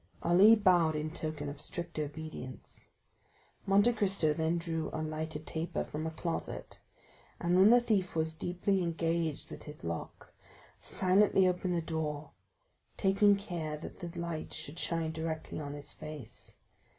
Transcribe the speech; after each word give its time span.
Ali 0.23 0.55
bowed 0.55 0.95
in 0.95 1.11
token 1.11 1.47
of 1.47 1.61
strict 1.61 1.99
obedience. 1.99 2.89
Monte 3.67 3.93
Cristo 3.93 4.33
then 4.33 4.57
drew 4.57 4.89
a 4.91 4.97
lighted 5.03 5.45
taper 5.45 5.83
from 5.83 6.07
a 6.07 6.09
closet, 6.09 6.79
and 7.39 7.55
when 7.55 7.69
the 7.69 7.79
thief 7.79 8.15
was 8.15 8.33
deeply 8.33 8.81
engaged 8.81 9.51
with 9.51 9.65
his 9.65 9.83
lock, 9.83 10.33
silently 10.81 11.47
opened 11.47 11.75
the 11.75 11.83
door, 11.83 12.31
taking 12.97 13.35
care 13.35 13.77
that 13.77 13.99
the 13.99 14.19
light 14.19 14.53
should 14.53 14.79
shine 14.79 15.11
directly 15.11 15.59
on 15.59 15.73
his 15.73 15.93
face. 15.93 16.55